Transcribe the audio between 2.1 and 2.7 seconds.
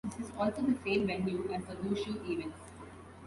events.